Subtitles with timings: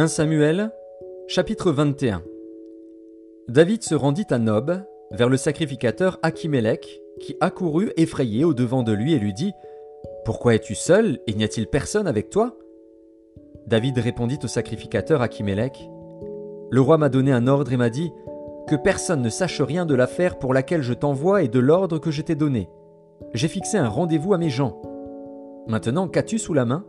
[0.00, 0.72] 1 Samuel,
[1.28, 2.22] chapitre 21
[3.48, 8.92] David se rendit à Nob, vers le sacrificateur Achimélec, qui accourut effrayé au devant de
[8.92, 9.52] lui et lui dit
[10.24, 12.56] Pourquoi es-tu seul et n'y a-t-il personne avec toi?
[13.66, 15.90] David répondit au sacrificateur Achimélec
[16.70, 18.10] Le roi m'a donné un ordre et m'a dit
[18.68, 22.10] Que personne ne sache rien de l'affaire pour laquelle je t'envoie et de l'ordre que
[22.10, 22.70] je t'ai donné.
[23.34, 24.80] J'ai fixé un rendez-vous à mes gens.
[25.66, 26.86] Maintenant, qu'as-tu sous la main?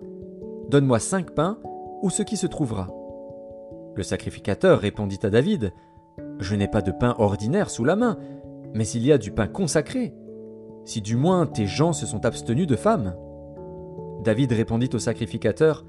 [0.70, 1.60] Donne-moi cinq pains
[2.04, 2.88] ou ce qui se trouvera.
[3.96, 5.74] Le sacrificateur répondit à David,
[6.40, 8.18] Je n'ai pas de pain ordinaire sous la main,
[8.74, 10.14] mais il y a du pain consacré,
[10.86, 13.16] si du moins tes gens se sont abstenus de femmes.
[14.24, 15.86] David répondit au sacrificateur,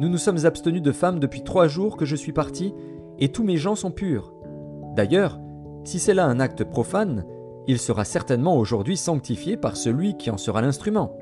[0.00, 2.74] Nous nous sommes abstenus de femmes depuis trois jours que je suis parti,
[3.18, 4.32] et tous mes gens sont purs.
[4.94, 5.38] D'ailleurs,
[5.84, 7.24] si c'est là un acte profane,
[7.66, 11.18] il sera certainement aujourd'hui sanctifié par celui qui en sera l'instrument.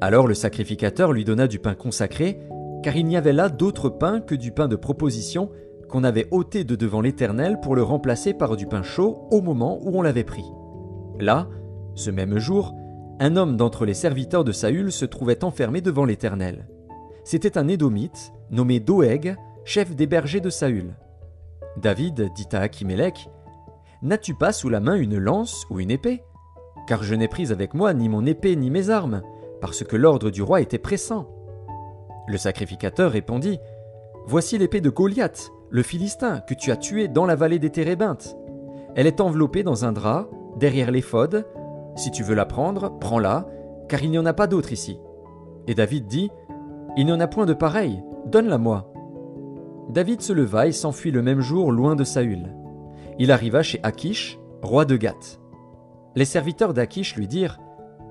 [0.00, 2.40] Alors le sacrificateur lui donna du pain consacré,
[2.82, 5.50] car il n'y avait là d'autre pain que du pain de proposition
[5.88, 9.78] qu'on avait ôté de devant l'Éternel pour le remplacer par du pain chaud au moment
[9.82, 10.44] où on l'avait pris.
[11.18, 11.48] Là,
[11.94, 12.74] ce même jour,
[13.20, 16.68] un homme d'entre les serviteurs de Saül se trouvait enfermé devant l'Éternel.
[17.24, 20.94] C'était un Édomite, nommé Doeg, chef des bergers de Saül.
[21.76, 23.28] David dit à Achimélec
[24.02, 26.22] N'as-tu pas sous la main une lance ou une épée?
[26.86, 29.22] Car je n'ai pris avec moi ni mon épée ni mes armes,
[29.60, 31.37] parce que l'ordre du roi était pressant.
[32.28, 33.58] Le sacrificateur répondit
[34.26, 38.36] Voici l'épée de Goliath, le Philistin, que tu as tué dans la vallée des Térébintes.
[38.94, 41.46] Elle est enveloppée dans un drap, derrière l'éphod.
[41.96, 43.48] Si tu veux la prendre, prends-la,
[43.88, 45.00] car il n'y en a pas d'autre ici.
[45.66, 46.30] Et David dit
[46.98, 48.92] Il n'y en a point de pareil, donne-la-moi.
[49.88, 52.54] David se leva et s'enfuit le même jour loin de Saül.
[53.18, 55.40] Il arriva chez Akish, roi de Gath.
[56.14, 57.58] Les serviteurs d'Akish lui dirent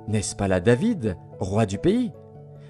[0.08, 2.12] N'est-ce pas là David, roi du pays?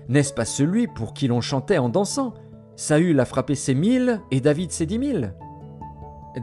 [0.09, 2.34] N'est-ce pas celui pour qui l'on chantait en dansant?
[2.75, 5.34] Saül a frappé ses mille et David ses dix mille.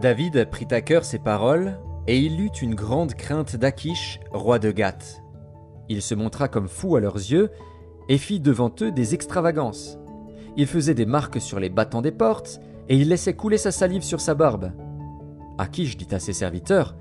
[0.01, 4.71] David prit à cœur ces paroles, et il eut une grande crainte d'Achish, roi de
[4.71, 5.23] Gath.
[5.89, 7.51] Il se montra comme fou à leurs yeux,
[8.09, 9.99] et fit devant eux des extravagances.
[10.57, 14.03] Il faisait des marques sur les battants des portes, et il laissait couler sa salive
[14.03, 14.73] sur sa barbe.
[15.57, 16.97] Achish dit à ses serviteurs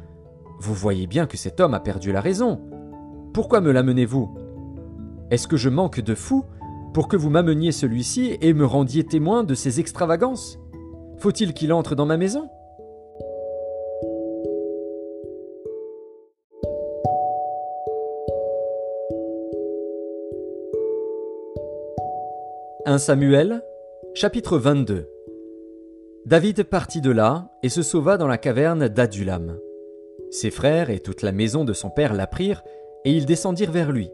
[0.60, 2.62] Vous voyez bien que cet homme a perdu la raison.
[3.34, 4.43] Pourquoi me l'amenez-vous?
[5.34, 6.46] Est-ce que je manque de fou
[6.94, 10.60] pour que vous m'ameniez celui-ci et me rendiez témoin de ses extravagances?
[11.18, 12.52] Faut-il qu'il entre dans ma maison
[22.86, 23.64] «1 Samuel,
[24.14, 25.10] chapitre 22
[26.28, 29.58] David partit de là et se sauva dans la caverne d'Adulam.
[30.30, 32.62] Ses frères et toute la maison de son père l'apprirent,
[33.04, 34.12] et ils descendirent vers lui.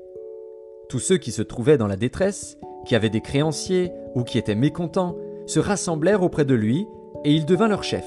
[0.90, 4.56] Tous ceux qui se trouvaient dans la détresse, qui avaient des créanciers ou qui étaient
[4.56, 6.88] mécontents, se rassemblèrent auprès de lui,
[7.24, 8.06] et il devint leur chef.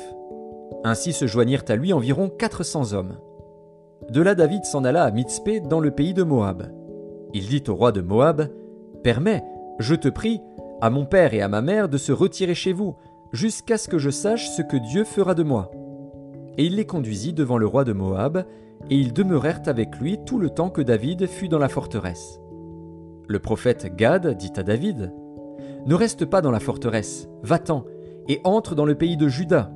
[0.82, 3.19] Ainsi se joignirent à lui environ quatre cents hommes.
[4.10, 6.72] De là David s'en alla à Mitzpé dans le pays de Moab.
[7.32, 8.48] Il dit au roi de Moab,
[9.04, 9.44] Permets,
[9.78, 10.41] je te prie,
[10.81, 12.97] à mon père et à ma mère de se retirer chez vous,
[13.31, 15.70] jusqu'à ce que je sache ce que Dieu fera de moi.
[16.59, 18.44] Et il les conduisit devant le roi de Moab,
[18.91, 22.41] et ils demeurèrent avec lui tout le temps que David fut dans la forteresse.
[23.32, 25.10] Le prophète Gad dit à David
[25.87, 27.87] Ne reste pas dans la forteresse, va-t'en,
[28.28, 29.72] et entre dans le pays de Juda.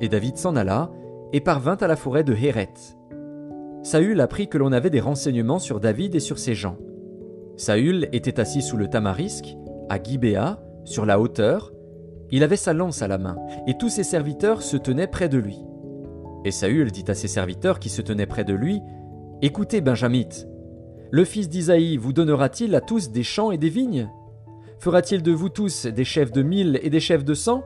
[0.00, 0.90] Et David s'en alla,
[1.32, 2.74] et parvint à la forêt de Héret.
[3.84, 6.76] Saül apprit que l'on avait des renseignements sur David et sur ses gens.
[7.56, 9.56] Saül était assis sous le tamarisque,
[9.88, 11.72] à Gibéa, sur la hauteur.
[12.32, 13.36] Il avait sa lance à la main,
[13.68, 15.60] et tous ses serviteurs se tenaient près de lui.
[16.44, 18.80] Et Saül dit à ses serviteurs qui se tenaient près de lui
[19.40, 20.48] Écoutez, Benjamite,
[21.12, 24.10] le fils d'Isaïe vous donnera-t-il à tous des champs et des vignes?
[24.78, 27.64] Fera-t-il de vous tous des chefs de mille et des chefs de cent?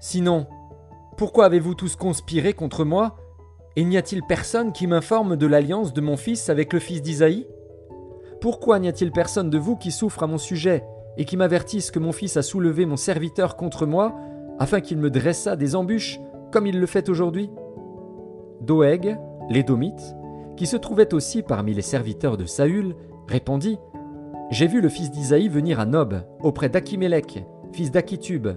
[0.00, 0.46] Sinon,
[1.18, 3.16] pourquoi avez-vous tous conspiré contre moi?
[3.76, 7.46] Et n'y a-t-il personne qui m'informe de l'alliance de mon fils avec le fils d'Isaïe?
[8.40, 10.84] Pourquoi n'y a-t-il personne de vous qui souffre à mon sujet
[11.18, 14.14] et qui m'avertisse que mon fils a soulevé mon serviteur contre moi
[14.58, 16.18] afin qu'il me dressât des embûches
[16.50, 17.50] comme il le fait aujourd'hui?
[18.62, 19.18] Doeg,
[19.50, 20.16] l'édomite,
[20.56, 22.94] qui se trouvait aussi parmi les serviteurs de Saül,
[23.28, 23.78] répondit
[24.50, 28.48] J'ai vu le fils d'Isaïe venir à Nob, auprès d'Achimélec, fils d'Achitub.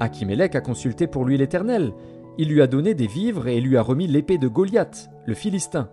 [0.00, 1.92] Achimélec a consulté pour lui l'Éternel.
[2.38, 5.88] Il lui a donné des vivres et lui a remis l'épée de Goliath, le Philistin.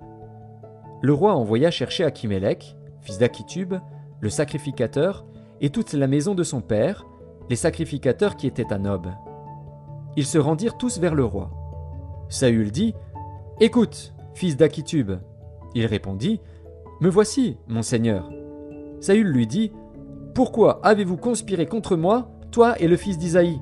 [1.01, 3.75] Le roi envoya chercher Achimélec, fils d'Achitub,
[4.19, 5.25] le sacrificateur,
[5.59, 7.05] et toute la maison de son père,
[7.49, 9.07] les sacrificateurs qui étaient à Nob.
[10.15, 11.51] Ils se rendirent tous vers le roi.
[12.29, 12.95] Saül dit
[13.59, 15.11] Écoute, fils d'Achitub
[15.75, 16.39] Il répondit
[17.01, 18.29] Me voici, mon seigneur.
[18.99, 19.71] Saül lui dit
[20.35, 23.59] Pourquoi avez-vous conspiré contre moi toi et le fils d'Isaïe?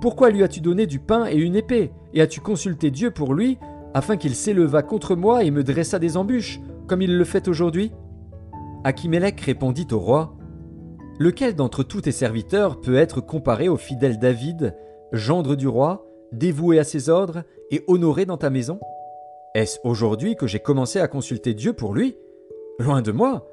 [0.00, 3.58] Pourquoi lui as-tu donné du pain et une épée, et as-tu consulté Dieu pour lui,
[3.94, 7.92] afin qu'il s'élevât contre moi et me dressa des embûches, comme il le fait aujourd'hui?
[8.84, 10.36] Achimélec répondit au roi
[11.18, 14.76] Lequel d'entre tous tes serviteurs peut être comparé au fidèle David,
[15.12, 18.78] gendre du roi, dévoué à ses ordres et honoré dans ta maison?
[19.56, 22.18] Est-ce aujourd'hui que j'ai commencé à consulter Dieu pour lui?
[22.78, 23.48] Loin de moi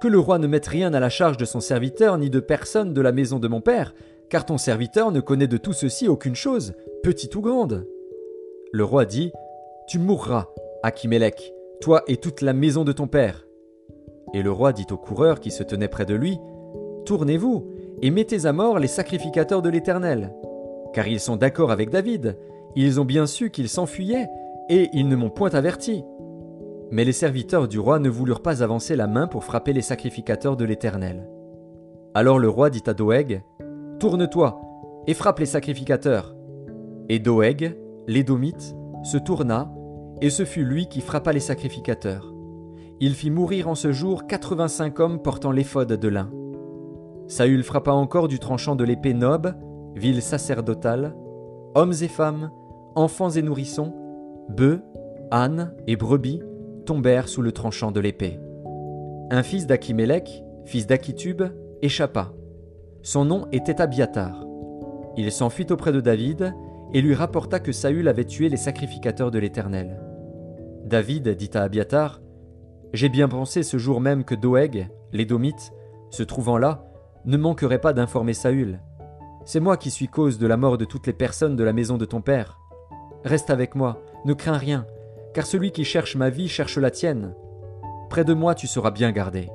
[0.00, 2.92] Que le roi ne mette rien à la charge de son serviteur ni de personne
[2.92, 3.94] de la maison de mon père,
[4.28, 6.72] car ton serviteur ne connaît de tout ceci aucune chose,
[7.04, 7.86] petite ou grande.
[8.72, 9.30] Le roi dit
[9.86, 10.48] Tu mourras,
[10.82, 13.46] Achimélec, toi et toute la maison de ton père.
[14.34, 16.40] Et le roi dit aux coureurs qui se tenaient près de lui
[17.06, 17.70] Tournez-vous
[18.02, 20.34] et mettez à mort les sacrificateurs de l'Éternel.
[20.92, 22.36] Car ils sont d'accord avec David,
[22.74, 24.28] ils ont bien su qu'il s'enfuyait,
[24.70, 26.04] et ils ne m'ont point averti.
[26.92, 30.56] Mais les serviteurs du roi ne voulurent pas avancer la main pour frapper les sacrificateurs
[30.56, 31.28] de l'Éternel.
[32.14, 33.42] Alors le roi dit à Doeg
[33.98, 34.60] Tourne-toi
[35.06, 36.34] et frappe les sacrificateurs.
[37.08, 37.76] Et Doeg,
[38.06, 39.72] l'édomite, se tourna,
[40.20, 42.32] et ce fut lui qui frappa les sacrificateurs.
[43.00, 46.30] Il fit mourir en ce jour quatre-vingt-cinq hommes portant l'éphod de lin.
[47.26, 49.54] Saül frappa encore du tranchant de l'épée Nob,
[49.96, 51.16] ville sacerdotale,
[51.74, 52.50] hommes et femmes,
[52.94, 53.94] enfants et nourrissons,
[54.50, 54.82] bœufs,
[55.30, 56.42] ânes et brebis
[56.86, 58.40] tombèrent sous le tranchant de l'épée.
[59.30, 61.42] Un fils d'Achimélec, fils d'Achitub,
[61.82, 62.32] échappa.
[63.02, 64.44] Son nom était Abiatar.
[65.16, 66.54] Il s'enfuit auprès de David
[66.92, 70.00] et lui rapporta que Saül avait tué les sacrificateurs de l'Éternel.
[70.84, 72.20] David dit à Abiatar
[72.92, 75.72] J'ai bien pensé ce jour même que Doeg, l'édomite,
[76.10, 76.84] se trouvant là,
[77.24, 78.80] ne manquerait pas d'informer Saül.
[79.44, 81.96] C'est moi qui suis cause de la mort de toutes les personnes de la maison
[81.96, 82.59] de ton père.
[83.24, 84.86] Reste avec moi, ne crains rien,
[85.34, 87.34] car celui qui cherche ma vie cherche la tienne.
[88.08, 89.48] Près de moi tu seras bien gardé.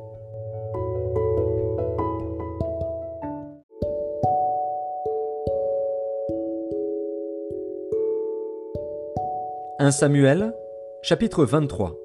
[9.80, 10.54] Un Samuel,
[11.02, 11.96] chapitre 23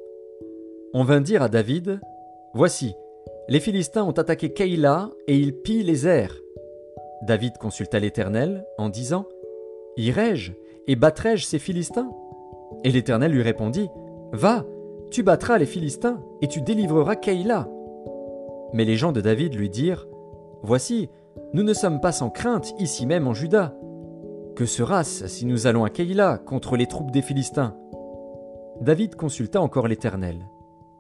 [0.93, 2.01] On vint dire à David
[2.53, 2.97] Voici,
[3.49, 6.37] les Philistins ont attaqué Keïla et ils pillent les airs.
[7.23, 9.27] David consulta l'Éternel en disant
[9.97, 10.53] Irai-je
[10.91, 12.11] et battrai-je ces Philistins?
[12.83, 13.89] Et l'Éternel lui répondit
[14.33, 14.65] Va,
[15.13, 17.69] tu battras les Philistins et tu délivreras Keïla.
[18.73, 20.09] Mais les gens de David lui dirent
[20.65, 21.09] Voici,
[21.55, 23.73] nous ne sommes pas sans crainte ici même en Juda.
[24.57, 27.77] Que sera-ce si nous allons à Keïla contre les troupes des Philistins?
[28.81, 30.45] David consulta encore l'Éternel.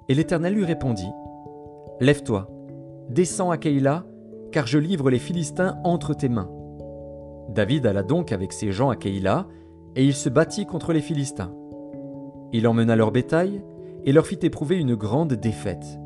[0.09, 1.11] Et l'Éternel lui répondit
[1.99, 2.49] Lève-toi,
[3.09, 4.05] descends à Keïla,
[4.53, 6.51] car je livre les Philistins entre tes mains.
[7.49, 9.49] David alla donc avec ses gens à Keïla,
[9.97, 11.53] et il se battit contre les Philistins.
[12.53, 13.63] Il emmena leur bétail,
[14.05, 15.99] et leur fit éprouver une grande défaite.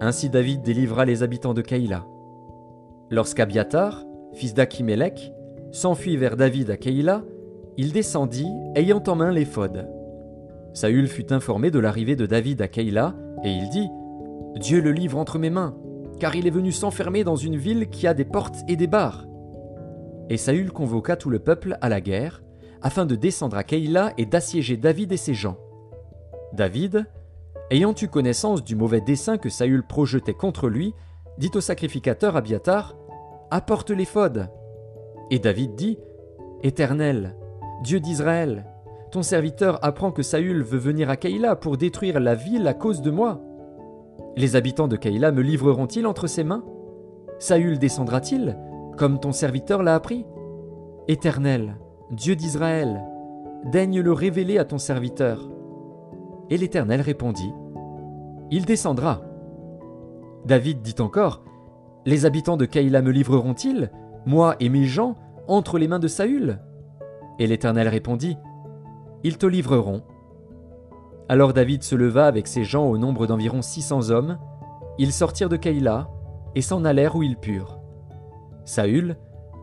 [0.00, 2.04] Ainsi David délivra les habitants de Keïla.
[3.10, 4.04] Lorsqu'Abiatar,
[4.34, 5.32] fils d'Achimélec,
[5.72, 7.22] s'enfuit vers David à Keïla,
[7.78, 9.88] il descendit, ayant en main l'éphod.
[10.74, 13.14] Saül fut informé de l'arrivée de David à Keïla,
[13.44, 13.88] et il dit
[14.56, 15.76] Dieu le livre entre mes mains,
[16.18, 19.26] car il est venu s'enfermer dans une ville qui a des portes et des barres.
[20.28, 22.42] Et Saül convoqua tout le peuple à la guerre,
[22.86, 25.56] afin de descendre à Keïla et d'assiéger David et ses gens.
[26.52, 27.04] David,
[27.72, 30.94] ayant eu connaissance du mauvais dessein que Saül projetait contre lui,
[31.36, 32.94] dit au sacrificateur Abiatar
[33.50, 34.50] Apporte l'éphod.
[35.32, 35.98] Et David dit
[36.62, 37.34] Éternel,
[37.82, 38.66] Dieu d'Israël,
[39.10, 43.02] ton serviteur apprend que Saül veut venir à Keïla pour détruire la ville à cause
[43.02, 43.40] de moi.
[44.36, 46.64] Les habitants de Keïla me livreront-ils entre ses mains?
[47.40, 48.56] Saül descendra-t-il,
[48.96, 50.24] comme ton serviteur l'a appris?
[51.08, 51.78] Éternel,
[52.12, 53.04] Dieu d'Israël,
[53.64, 55.50] daigne le révéler à ton serviteur.
[56.50, 57.52] Et l'Éternel répondit
[58.52, 59.22] Il descendra.
[60.44, 61.42] David dit encore
[62.04, 63.90] Les habitants de Keïla me livreront-ils,
[64.24, 65.16] moi et mes gens,
[65.48, 66.60] entre les mains de Saül?
[67.40, 68.38] Et l'Éternel répondit
[69.24, 70.02] Ils te livreront.
[71.28, 74.38] Alors David se leva avec ses gens au nombre d'environ six cents hommes.
[74.98, 76.08] Ils sortirent de Keïla
[76.54, 77.80] et s'en allèrent où ils purent.
[78.64, 79.16] Saül,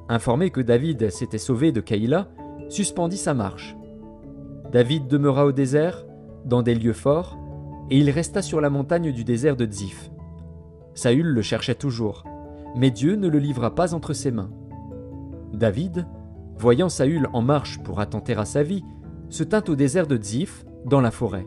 [0.09, 2.27] informé que David s'était sauvé de Keïla,
[2.69, 3.75] suspendit sa marche.
[4.71, 6.05] David demeura au désert,
[6.45, 7.37] dans des lieux forts,
[7.89, 10.09] et il resta sur la montagne du désert de Ziph.
[10.95, 12.23] Saül le cherchait toujours,
[12.75, 14.51] mais Dieu ne le livra pas entre ses mains.
[15.53, 16.07] David,
[16.57, 18.83] voyant Saül en marche pour attenter à sa vie,
[19.29, 21.45] se tint au désert de Ziph, dans la forêt.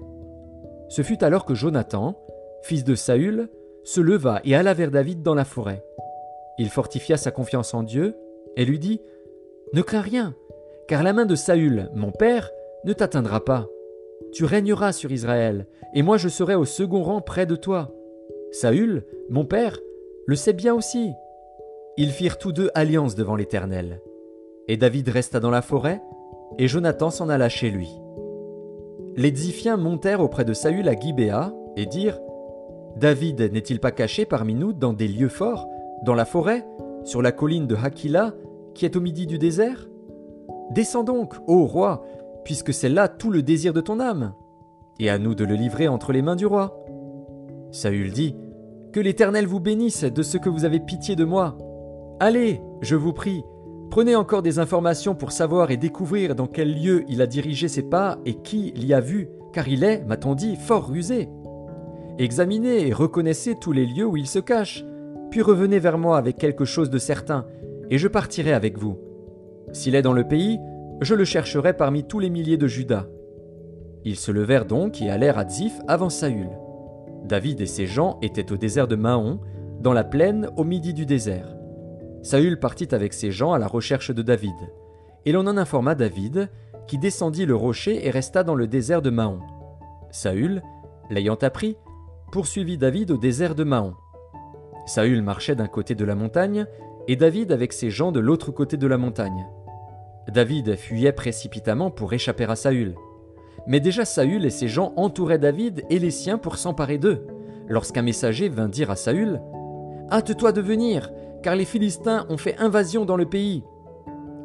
[0.89, 2.17] Ce fut alors que Jonathan,
[2.63, 3.49] fils de Saül,
[3.85, 5.85] se leva et alla vers David dans la forêt.
[6.59, 8.17] Il fortifia sa confiance en Dieu
[8.57, 9.01] et lui dit
[9.73, 10.35] Ne crains rien,
[10.89, 12.51] car la main de Saül, mon père,
[12.85, 13.67] ne t'atteindra pas.
[14.33, 17.95] Tu régneras sur Israël, et moi je serai au second rang près de toi.
[18.53, 19.79] Saül, mon père,
[20.27, 21.13] le sait bien aussi.
[21.97, 24.01] Ils firent tous deux alliance devant l'Éternel.
[24.69, 26.03] Et David resta dans la forêt,
[26.59, 27.89] et Jonathan s'en alla chez lui.
[29.17, 32.21] Les Ziphiens montèrent auprès de Saül à Gibéa, et dirent
[32.97, 35.69] David n'est-il pas caché parmi nous dans des lieux forts,
[36.03, 36.67] dans la forêt,
[37.05, 38.35] sur la colline de Hakila,
[38.77, 39.89] qui est au midi du désert?
[40.71, 42.05] Descends donc, ô roi,
[42.45, 44.35] puisque c'est là tout le désir de ton âme,
[45.01, 46.85] et à nous de le livrer entre les mains du roi.
[47.73, 48.37] Saül dit
[48.93, 51.57] Que l'Éternel vous bénisse de ce que vous avez pitié de moi.
[52.21, 53.45] Allez, je vous prie,
[53.91, 57.83] prenez encore des informations pour savoir et découvrir dans quel lieu il a dirigé ses
[57.83, 61.31] pas et qui l'y a vu, car il est, m'a-t-on dit, fort rusé.
[62.19, 64.85] Examinez et reconnaissez tous les lieux où il se cache,
[65.31, 67.47] puis revenez vers moi avec quelque chose de certain,
[67.91, 68.99] et je partirai avec vous.
[69.73, 70.59] S'il est dans le pays,
[71.01, 73.07] je le chercherai parmi tous les milliers de Judas.
[74.05, 76.49] Ils se levèrent donc et allèrent à Ziph avant Saül.
[77.25, 79.41] David et ses gens étaient au désert de Mahon,
[79.81, 81.57] dans la plaine au midi du désert.
[82.23, 84.55] Saül partit avec ses gens à la recherche de David.
[85.27, 86.49] Et l'on en informa David,
[86.87, 89.41] qui descendit le rocher et resta dans le désert de Mahon.
[90.11, 90.63] Saül,
[91.11, 91.77] l'ayant appris,
[92.33, 93.95] poursuivit David au désert de Mahon.
[94.87, 96.67] Saül marchait d'un côté de la montagne,
[97.09, 99.47] et David avec ses gens de l'autre côté de la montagne.
[100.33, 102.95] David fuyait précipitamment pour échapper à Saül.
[103.67, 107.27] Mais déjà Saül et ses gens entouraient David et les siens pour s'emparer d'eux,
[107.69, 109.41] lorsqu'un messager vint dire à Saül
[110.11, 111.11] Hâte-toi de venir,
[111.43, 113.65] car les Philistins ont fait invasion dans le pays.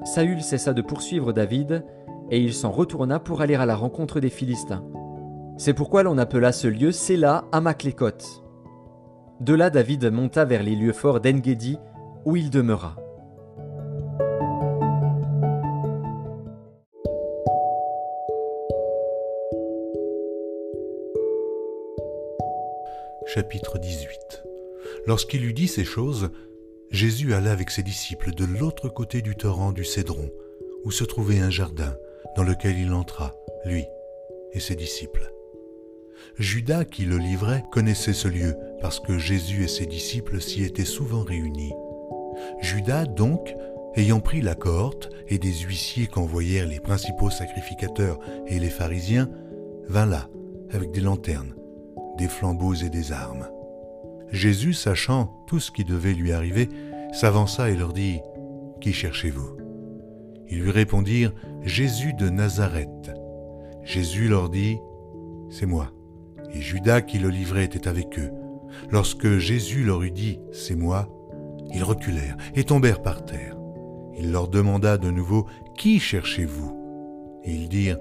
[0.04, 1.84] Saül cessa de poursuivre David,
[2.32, 4.84] et il s'en retourna pour aller à la rencontre des Philistins.
[5.58, 8.44] C'est pourquoi l'on appela ce lieu Séla Amaklékot.
[9.42, 11.78] De là David monta vers les lieux forts d'Engedi,
[12.26, 12.96] où il demeura.
[23.34, 24.44] Chapitre 18
[25.08, 26.32] Lorsqu'il eut dit ces choses,
[26.90, 30.30] Jésus alla avec ses disciples de l'autre côté du torrent du Cédron,
[30.84, 31.96] où se trouvait un jardin,
[32.36, 33.34] dans lequel il entra,
[33.66, 33.86] lui
[34.54, 35.32] et ses disciples.
[36.38, 40.86] Judas, qui le livrait, connaissait ce lieu, parce que Jésus et ses disciples s'y étaient
[40.86, 41.74] souvent réunis.
[42.60, 43.56] Judas, donc,
[43.96, 49.30] ayant pris la cohorte et des huissiers qu'envoyèrent les principaux sacrificateurs et les pharisiens,
[49.88, 50.30] vint là,
[50.72, 51.56] avec des lanternes,
[52.18, 53.48] des flambeaux et des armes.
[54.32, 56.70] Jésus, sachant tout ce qui devait lui arriver,
[57.12, 58.20] s'avança et leur dit,
[58.80, 59.58] Qui cherchez-vous?
[60.50, 63.12] Ils lui répondirent, Jésus de Nazareth.
[63.84, 64.78] Jésus leur dit,
[65.50, 65.92] C'est moi.
[66.54, 68.32] Et Judas qui le livrait était avec eux.
[68.90, 71.10] Lorsque Jésus leur eut dit, C'est moi,
[71.74, 73.56] ils reculèrent et tombèrent par terre.
[74.18, 75.48] Il leur demanda de nouveau,
[75.78, 77.42] Qui cherchez-vous?
[77.46, 78.00] Ils dirent,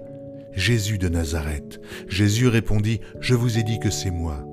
[0.52, 1.80] Jésus de Nazareth.
[2.08, 4.44] Jésus répondit, Je vous ai dit que c'est moi.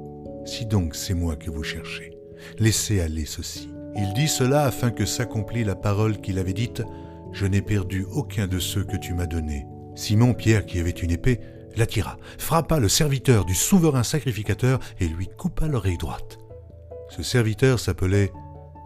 [0.45, 2.17] Si donc c'est moi que vous cherchez,
[2.59, 3.69] laissez aller ceci.
[3.95, 6.83] Il dit cela afin que s'accomplît la parole qu'il avait dite,
[7.33, 9.65] Je n'ai perdu aucun de ceux que tu m'as donnés.
[9.95, 11.39] Simon Pierre, qui avait une épée,
[11.75, 16.37] l'attira, frappa le serviteur du souverain sacrificateur et lui coupa l'oreille droite.
[17.09, 18.31] Ce serviteur s'appelait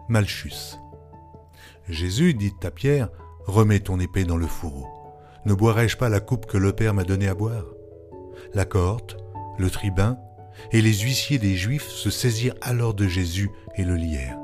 [0.08, 0.76] Malchus.
[1.88, 3.08] Jésus dit à Pierre,
[3.46, 4.86] Remets ton épée dans le fourreau.
[5.44, 7.64] Ne boirai-je pas la coupe que le Père m'a donnée à boire?
[8.54, 9.16] La cohorte,
[9.58, 10.18] le tribun
[10.70, 14.38] et les huissiers des Juifs se saisirent alors de Jésus et le lièrent.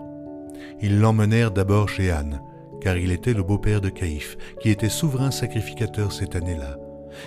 [0.81, 2.41] Ils l'emmenèrent d'abord chez Anne,
[2.81, 6.77] car il était le beau-père de Caïphe, qui était souverain sacrificateur cette année-là.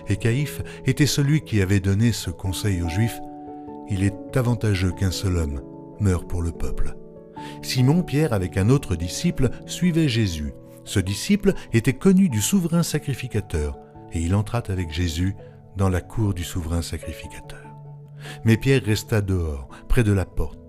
[0.07, 3.19] Et Caïphe était celui qui avait donné ce conseil aux Juifs,
[3.89, 5.61] Il est avantageux qu'un seul homme
[5.99, 6.95] meure pour le peuple.
[7.61, 10.53] Simon Pierre avec un autre disciple suivait Jésus.
[10.83, 13.77] Ce disciple était connu du souverain sacrificateur,
[14.11, 15.35] et il entra avec Jésus
[15.77, 17.59] dans la cour du souverain sacrificateur.
[18.43, 20.59] Mais Pierre resta dehors, près de la porte.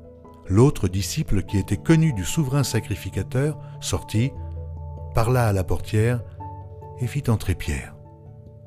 [0.48, 4.32] L'autre disciple qui était connu du souverain sacrificateur sortit,
[5.14, 6.22] parla à la portière
[7.00, 7.94] et fit entrer Pierre.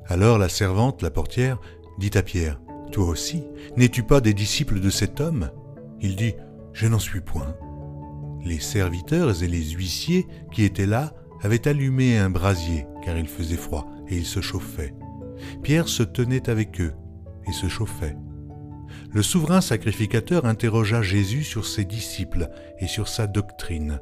[0.08, 1.58] Alors la servante, la portière,
[1.98, 2.60] dit à Pierre,
[2.92, 3.44] Toi aussi,
[3.76, 5.50] n'es-tu pas des disciples de cet homme?
[6.00, 6.34] Il dit,
[6.72, 7.56] Je n'en suis point.
[8.46, 11.12] Les serviteurs et les huissiers qui étaient là
[11.42, 14.94] avaient allumé un brasier, car il faisait froid, et ils se chauffaient.
[15.64, 16.92] Pierre se tenait avec eux
[17.48, 18.16] et se chauffait.
[19.12, 22.48] Le souverain sacrificateur interrogea Jésus sur ses disciples
[22.78, 24.00] et sur sa doctrine.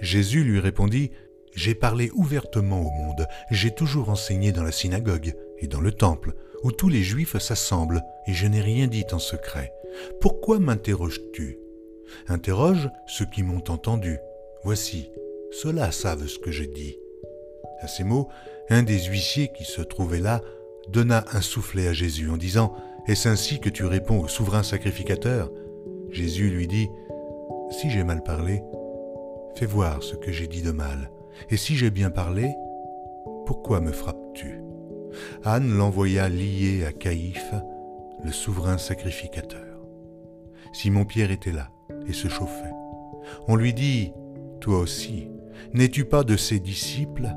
[0.00, 1.12] Jésus lui répondit,
[1.54, 6.34] J'ai parlé ouvertement au monde, j'ai toujours enseigné dans la synagogue et dans le temple,
[6.62, 9.72] où tous les Juifs s'assemblent, et je n'ai rien dit en secret.
[10.20, 11.56] Pourquoi m'interroges-tu?
[12.28, 14.18] Interroge ceux qui m'ont entendu.
[14.64, 15.10] Voici,
[15.50, 16.96] ceux-là savent ce que je dis.
[17.80, 18.28] À ces mots,
[18.68, 20.40] un des huissiers qui se trouvait là
[20.88, 22.74] donna un soufflet à Jésus en disant
[23.06, 25.50] Est-ce ainsi que tu réponds au souverain sacrificateur?
[26.10, 26.88] Jésus lui dit
[27.70, 28.62] Si j'ai mal parlé,
[29.56, 31.10] Fais voir ce que j'ai dit de mal.
[31.48, 32.54] Et si j'ai bien parlé,
[33.46, 34.60] pourquoi me frappes-tu?
[35.44, 37.54] Anne l'envoya lié à Caïphe,
[38.22, 39.80] le souverain sacrificateur.
[40.74, 41.70] Simon-Pierre était là
[42.08, 42.72] et se chauffait.
[43.48, 44.12] On lui dit,
[44.60, 45.28] Toi aussi,
[45.74, 47.28] n'es-tu pas de ses disciples?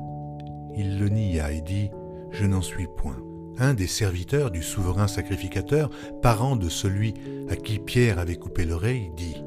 [0.76, 1.90] Il le nia et dit,
[2.30, 3.18] Je n'en suis point.
[3.58, 5.90] Un des serviteurs du souverain sacrificateur,
[6.22, 7.14] parent de celui
[7.48, 9.42] à qui Pierre avait coupé l'oreille, dit,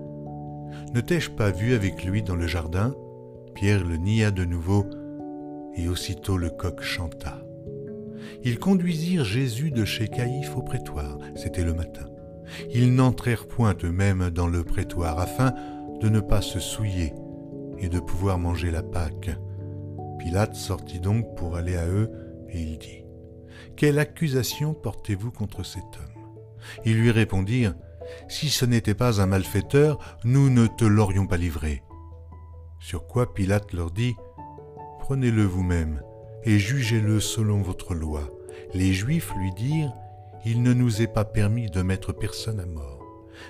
[0.94, 2.94] Ne t'ai-je pas vu avec lui dans le jardin?
[3.56, 4.86] Pierre le nia de nouveau,
[5.75, 7.39] et aussitôt le coq chanta.
[8.44, 12.06] Ils conduisirent Jésus de chez Caïphe au prétoire, c'était le matin.
[12.74, 15.53] Ils n'entrèrent point eux-mêmes dans le prétoire afin
[16.01, 17.13] de ne pas se souiller
[17.77, 19.31] et de pouvoir manger la Pâque.
[20.19, 22.10] Pilate sortit donc pour aller à eux
[22.50, 23.03] et il dit
[23.75, 26.13] Quelle accusation portez-vous contre cet homme?
[26.86, 27.75] Ils lui répondirent
[28.27, 31.83] Si ce n'était pas un malfaiteur, nous ne te l'aurions pas livré.
[32.79, 34.15] Sur quoi Pilate leur dit
[35.00, 36.01] Prenez-le vous-même
[36.43, 38.29] et jugez-le selon votre loi.
[38.74, 39.93] Les Juifs lui dirent
[40.45, 43.00] Il ne nous est pas permis de mettre personne à mort.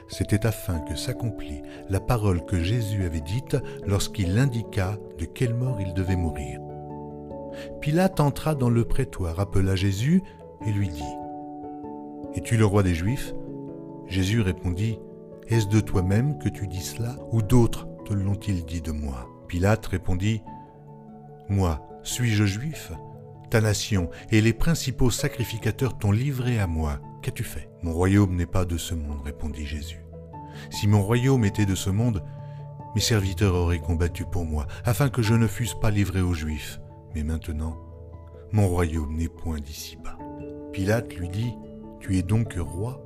[0.07, 5.81] C'était afin que s'accomplît la parole que Jésus avait dite lorsqu'il indiqua de quelle mort
[5.81, 6.59] il devait mourir.
[7.81, 10.21] Pilate entra dans le prétoire, appela Jésus
[10.65, 11.03] et lui dit
[12.35, 13.33] Es-tu le roi des Juifs?
[14.07, 15.00] Jésus répondit
[15.47, 19.29] Est-ce de toi-même que tu dis cela, ou d'autres te l'ont-ils dit de moi?
[19.47, 20.41] Pilate répondit
[21.50, 22.91] Moi, suis-je juif?
[23.53, 27.00] Ta nation et les principaux sacrificateurs t'ont livré à moi.
[27.22, 27.69] Qu'as-tu fait?
[27.83, 30.03] Mon royaume n'est pas de ce monde, répondit Jésus.
[30.72, 32.24] Si mon royaume était de ce monde,
[32.95, 36.80] mes serviteurs auraient combattu pour moi, afin que je ne fusse pas livré aux Juifs.
[37.13, 37.78] Mais maintenant,
[38.51, 40.17] mon royaume n'est point d'ici-bas.
[40.71, 41.54] Pilate lui dit,
[41.99, 43.06] Tu es donc roi?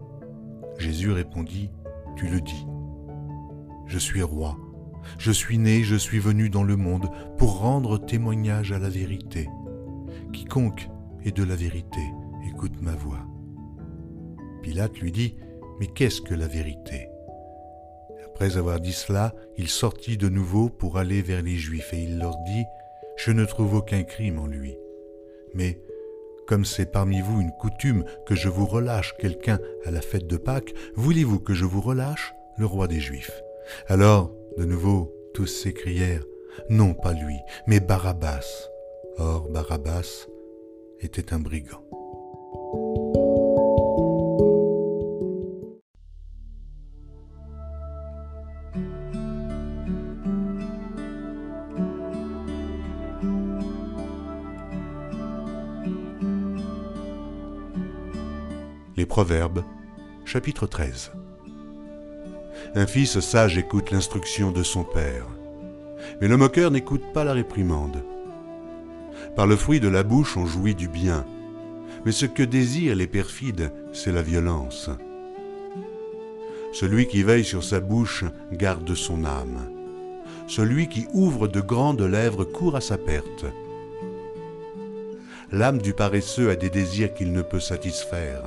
[0.78, 1.72] Jésus répondit,
[2.16, 2.66] Tu le dis.
[3.86, 4.56] Je suis roi.
[5.18, 9.50] Je suis né, je suis venu dans le monde pour rendre témoignage à la vérité.
[10.32, 10.90] Quiconque
[11.24, 12.02] est de la vérité,
[12.48, 13.26] écoute ma voix.
[14.62, 15.36] Pilate lui dit,
[15.80, 17.10] Mais qu'est-ce que la vérité?
[18.26, 22.20] Après avoir dit cela, il sortit de nouveau pour aller vers les Juifs, et il
[22.20, 22.66] leur dit,
[23.18, 24.78] Je ne trouve aucun crime en lui.
[25.54, 25.82] Mais,
[26.46, 30.38] comme c'est parmi vous une coutume que je vous relâche quelqu'un à la fête de
[30.38, 33.44] Pâques, voulez-vous que je vous relâche le roi des Juifs?
[33.88, 36.26] Alors, de nouveau, tous s'écrièrent,
[36.70, 37.38] Non pas lui,
[37.68, 38.70] mais Barabbas.
[39.20, 40.28] Or, Barabbas
[41.00, 41.82] était un brigand.
[58.96, 59.64] Les Proverbes,
[60.26, 61.12] chapitre 13.
[62.76, 65.26] Un fils sage écoute l'instruction de son père,
[66.22, 68.04] mais le moqueur n'écoute pas la réprimande.
[69.38, 71.26] Par le fruit de la bouche on jouit du bien,
[72.06, 74.90] mais ce que désirent les perfides, c'est la violence.
[76.74, 79.72] Celui qui veille sur sa bouche garde son âme.
[80.48, 83.46] Celui qui ouvre de grandes lèvres court à sa perte.
[85.54, 88.44] L'âme du paresseux a des désirs qu'il ne peut satisfaire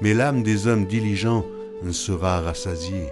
[0.00, 1.44] mais l'âme des hommes diligents
[1.90, 3.08] sera rassasiée.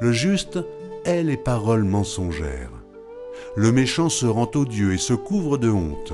[0.00, 0.58] Le juste
[1.04, 2.83] hait les paroles mensongères.
[3.56, 6.12] Le méchant se rend odieux et se couvre de honte.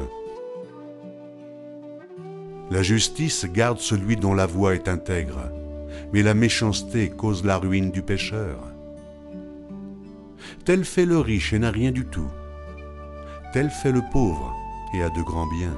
[2.71, 5.51] La justice garde celui dont la voix est intègre,
[6.13, 8.59] mais la méchanceté cause la ruine du pécheur.
[10.67, 12.31] Tel fait le riche et n'a rien du tout.
[13.55, 14.55] Tel fait le pauvre
[14.93, 15.77] et a de grands biens.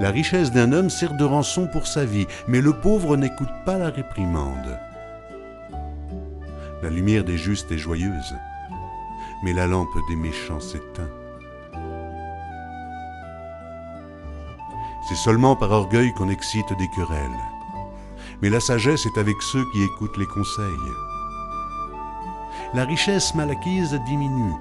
[0.00, 3.78] La richesse d'un homme sert de rançon pour sa vie, mais le pauvre n'écoute pas
[3.78, 4.76] la réprimande.
[6.82, 8.34] La lumière des justes est joyeuse,
[9.44, 11.10] mais la lampe des méchants s'éteint.
[15.06, 17.44] C'est seulement par orgueil qu'on excite des querelles,
[18.40, 20.64] mais la sagesse est avec ceux qui écoutent les conseils.
[22.72, 24.54] La richesse mal acquise diminue,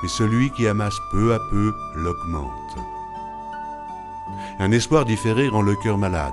[0.00, 2.78] mais celui qui amasse peu à peu l'augmente.
[4.60, 6.32] Un espoir différé rend le cœur malade.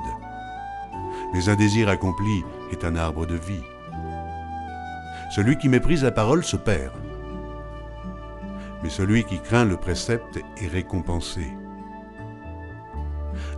[1.33, 3.63] Mais un désir accompli est un arbre de vie.
[5.35, 6.93] Celui qui méprise la parole se perd.
[8.85, 11.41] Mais celui qui craint le précepte est récompensé.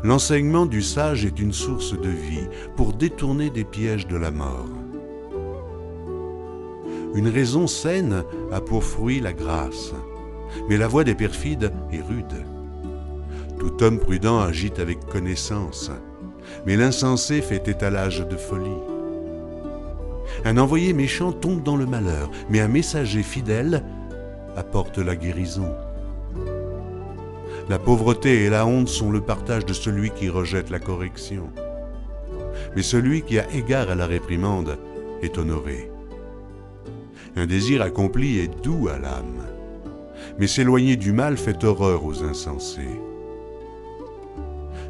[0.02, 4.70] L'enseignement du sage est une source de vie pour détourner des pièges de la mort.
[7.14, 9.94] Une raison saine a pour fruit la grâce,
[10.70, 12.46] mais la voix des perfides est rude.
[13.60, 15.92] Tout homme prudent agite avec connaissance,
[16.66, 18.82] mais l'insensé fait étalage de folie.
[20.46, 23.84] Un envoyé méchant tombe dans le malheur, mais un messager fidèle
[24.58, 25.74] apporte la guérison.
[27.70, 31.50] La pauvreté et la honte sont le partage de celui qui rejette la correction.
[32.76, 34.78] Mais celui qui a égard à la réprimande
[35.22, 35.92] est honoré.
[37.36, 39.46] Un désir accompli est doux à l'âme,
[40.40, 43.00] mais s'éloigner du mal fait horreur aux insensés.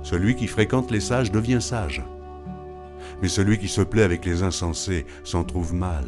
[0.02, 2.04] Celui qui fréquente les sages devient sage,
[3.22, 6.06] mais celui qui se plaît avec les insensés s'en trouve mal.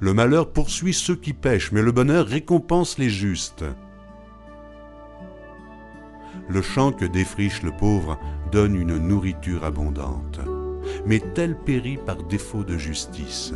[0.00, 3.64] Le malheur poursuit ceux qui pêchent, mais le bonheur récompense les justes.
[6.48, 8.18] Le champ que défriche le pauvre
[8.50, 10.40] donne une nourriture abondante,
[11.04, 13.52] mais tel périt par défaut de justice.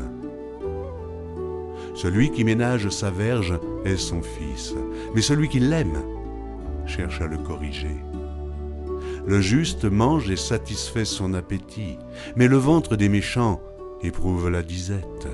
[1.95, 4.75] Celui qui ménage sa verge est son fils,
[5.15, 6.03] mais celui qui l'aime
[6.87, 7.97] cherche à le corriger.
[9.27, 11.99] Le juste mange et satisfait son appétit,
[12.37, 13.63] mais le ventre des méchants
[14.03, 15.27] éprouve la disette.